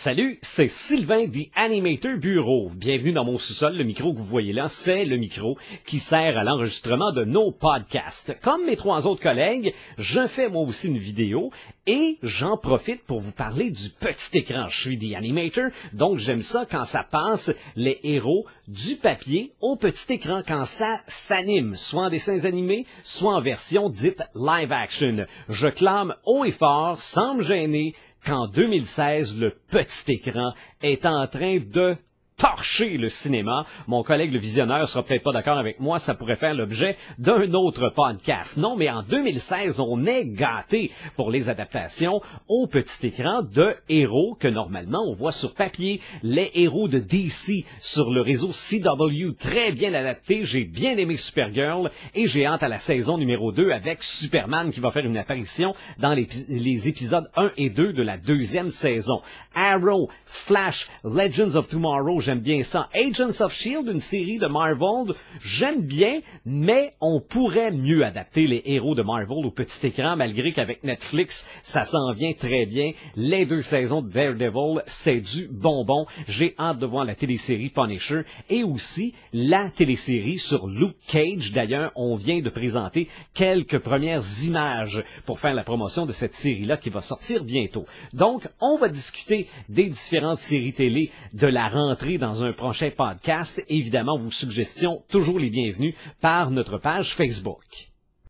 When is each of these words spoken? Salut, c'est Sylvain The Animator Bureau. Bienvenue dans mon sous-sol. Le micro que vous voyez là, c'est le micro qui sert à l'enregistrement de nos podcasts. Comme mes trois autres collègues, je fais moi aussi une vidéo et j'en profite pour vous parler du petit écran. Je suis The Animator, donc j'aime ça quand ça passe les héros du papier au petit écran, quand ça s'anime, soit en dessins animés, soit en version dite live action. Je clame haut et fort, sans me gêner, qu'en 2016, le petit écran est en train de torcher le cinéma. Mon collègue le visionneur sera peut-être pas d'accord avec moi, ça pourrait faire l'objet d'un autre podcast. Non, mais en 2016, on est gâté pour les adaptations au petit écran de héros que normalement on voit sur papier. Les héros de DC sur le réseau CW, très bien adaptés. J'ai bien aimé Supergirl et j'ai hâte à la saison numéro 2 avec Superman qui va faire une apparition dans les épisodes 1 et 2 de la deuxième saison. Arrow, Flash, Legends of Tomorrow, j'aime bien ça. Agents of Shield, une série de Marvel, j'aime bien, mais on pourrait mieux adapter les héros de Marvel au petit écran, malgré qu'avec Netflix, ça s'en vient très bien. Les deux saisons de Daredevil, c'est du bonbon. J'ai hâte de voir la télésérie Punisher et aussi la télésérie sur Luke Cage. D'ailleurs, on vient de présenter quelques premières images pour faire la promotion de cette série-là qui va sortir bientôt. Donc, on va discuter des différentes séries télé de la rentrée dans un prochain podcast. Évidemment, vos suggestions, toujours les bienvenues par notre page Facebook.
Salut, 0.00 0.38
c'est 0.42 0.68
Sylvain 0.68 1.26
The 1.26 1.50
Animator 1.56 2.18
Bureau. 2.18 2.70
Bienvenue 2.72 3.12
dans 3.12 3.24
mon 3.24 3.36
sous-sol. 3.36 3.76
Le 3.76 3.82
micro 3.82 4.12
que 4.12 4.18
vous 4.18 4.24
voyez 4.24 4.52
là, 4.52 4.68
c'est 4.68 5.04
le 5.04 5.16
micro 5.16 5.58
qui 5.84 5.98
sert 5.98 6.38
à 6.38 6.44
l'enregistrement 6.44 7.10
de 7.10 7.24
nos 7.24 7.50
podcasts. 7.50 8.38
Comme 8.40 8.64
mes 8.64 8.76
trois 8.76 9.08
autres 9.08 9.20
collègues, 9.20 9.74
je 9.96 10.28
fais 10.28 10.48
moi 10.48 10.62
aussi 10.62 10.86
une 10.86 10.98
vidéo 10.98 11.50
et 11.88 12.16
j'en 12.22 12.56
profite 12.56 13.02
pour 13.06 13.18
vous 13.18 13.32
parler 13.32 13.72
du 13.72 13.88
petit 13.90 14.38
écran. 14.38 14.68
Je 14.68 14.80
suis 14.80 14.98
The 14.98 15.16
Animator, 15.16 15.70
donc 15.92 16.18
j'aime 16.18 16.42
ça 16.42 16.64
quand 16.70 16.84
ça 16.84 17.02
passe 17.02 17.50
les 17.74 17.98
héros 18.04 18.46
du 18.68 18.96
papier 18.96 19.52
au 19.60 19.74
petit 19.74 20.12
écran, 20.12 20.42
quand 20.46 20.66
ça 20.66 21.00
s'anime, 21.08 21.74
soit 21.74 22.04
en 22.04 22.10
dessins 22.10 22.44
animés, 22.44 22.86
soit 23.02 23.34
en 23.34 23.40
version 23.40 23.88
dite 23.88 24.22
live 24.36 24.70
action. 24.70 25.26
Je 25.48 25.66
clame 25.66 26.14
haut 26.24 26.44
et 26.44 26.52
fort, 26.52 27.00
sans 27.00 27.34
me 27.34 27.42
gêner, 27.42 27.94
qu'en 28.28 28.46
2016, 28.46 29.38
le 29.38 29.54
petit 29.70 30.12
écran 30.12 30.52
est 30.82 31.06
en 31.06 31.26
train 31.26 31.58
de 31.58 31.96
torcher 32.38 32.96
le 32.96 33.08
cinéma. 33.08 33.66
Mon 33.88 34.02
collègue 34.02 34.32
le 34.32 34.38
visionneur 34.38 34.88
sera 34.88 35.02
peut-être 35.02 35.24
pas 35.24 35.32
d'accord 35.32 35.58
avec 35.58 35.80
moi, 35.80 35.98
ça 35.98 36.14
pourrait 36.14 36.36
faire 36.36 36.54
l'objet 36.54 36.96
d'un 37.18 37.52
autre 37.52 37.90
podcast. 37.90 38.56
Non, 38.56 38.76
mais 38.76 38.88
en 38.88 39.02
2016, 39.02 39.80
on 39.80 40.06
est 40.06 40.24
gâté 40.24 40.92
pour 41.16 41.30
les 41.30 41.50
adaptations 41.50 42.20
au 42.46 42.66
petit 42.68 43.08
écran 43.08 43.42
de 43.42 43.74
héros 43.88 44.36
que 44.38 44.48
normalement 44.48 45.02
on 45.04 45.12
voit 45.12 45.32
sur 45.32 45.54
papier. 45.54 46.00
Les 46.22 46.50
héros 46.54 46.88
de 46.88 46.98
DC 46.98 47.64
sur 47.80 48.12
le 48.12 48.22
réseau 48.22 48.48
CW, 48.48 49.32
très 49.36 49.72
bien 49.72 49.92
adaptés. 49.92 50.44
J'ai 50.44 50.64
bien 50.64 50.96
aimé 50.96 51.16
Supergirl 51.16 51.90
et 52.14 52.28
j'ai 52.28 52.46
hâte 52.46 52.62
à 52.62 52.68
la 52.68 52.78
saison 52.78 53.18
numéro 53.18 53.50
2 53.50 53.72
avec 53.72 54.02
Superman 54.02 54.70
qui 54.70 54.78
va 54.78 54.92
faire 54.92 55.04
une 55.04 55.16
apparition 55.16 55.74
dans 55.98 56.14
les 56.14 56.88
épisodes 56.88 57.28
1 57.36 57.50
et 57.56 57.70
2 57.70 57.92
de 57.92 58.02
la 58.02 58.16
deuxième 58.16 58.68
saison. 58.68 59.22
Arrow, 59.54 60.08
Flash, 60.24 60.88
Legends 61.02 61.56
of 61.56 61.68
Tomorrow, 61.68 62.20
j'aime 62.28 62.40
bien 62.40 62.62
ça. 62.62 62.90
Agents 62.92 63.42
of 63.42 63.54
Shield, 63.54 63.88
une 63.88 64.00
série 64.00 64.38
de 64.38 64.46
Marvel, 64.48 65.14
j'aime 65.42 65.80
bien, 65.80 66.20
mais 66.44 66.92
on 67.00 67.22
pourrait 67.22 67.70
mieux 67.70 68.04
adapter 68.04 68.46
les 68.46 68.60
héros 68.66 68.94
de 68.94 69.00
Marvel 69.00 69.46
au 69.46 69.50
petit 69.50 69.86
écran, 69.86 70.14
malgré 70.14 70.52
qu'avec 70.52 70.84
Netflix, 70.84 71.48
ça 71.62 71.86
s'en 71.86 72.12
vient 72.12 72.34
très 72.34 72.66
bien. 72.66 72.90
Les 73.16 73.46
deux 73.46 73.62
saisons 73.62 74.02
de 74.02 74.10
Daredevil, 74.10 74.82
c'est 74.84 75.22
du 75.22 75.48
bonbon. 75.50 76.04
J'ai 76.26 76.54
hâte 76.58 76.78
de 76.78 76.84
voir 76.84 77.06
la 77.06 77.14
télésérie 77.14 77.70
Punisher 77.70 78.20
et 78.50 78.62
aussi 78.62 79.14
la 79.32 79.70
télésérie 79.70 80.36
sur 80.36 80.66
Luke 80.66 80.98
Cage. 81.06 81.52
D'ailleurs, 81.52 81.92
on 81.96 82.14
vient 82.14 82.40
de 82.40 82.50
présenter 82.50 83.08
quelques 83.32 83.78
premières 83.78 84.20
images 84.46 85.02
pour 85.24 85.40
faire 85.40 85.54
la 85.54 85.64
promotion 85.64 86.04
de 86.04 86.12
cette 86.12 86.34
série-là 86.34 86.76
qui 86.76 86.90
va 86.90 87.00
sortir 87.00 87.42
bientôt. 87.42 87.86
Donc, 88.12 88.46
on 88.60 88.76
va 88.76 88.90
discuter 88.90 89.46
des 89.70 89.86
différentes 89.86 90.40
séries 90.40 90.74
télé 90.74 91.10
de 91.32 91.46
la 91.46 91.68
rentrée 91.68 92.17
dans 92.18 92.44
un 92.44 92.52
prochain 92.52 92.90
podcast. 92.90 93.64
Évidemment, 93.68 94.18
vos 94.18 94.30
suggestions, 94.30 95.02
toujours 95.08 95.38
les 95.38 95.50
bienvenues 95.50 95.94
par 96.20 96.50
notre 96.50 96.78
page 96.78 97.14
Facebook. 97.14 97.88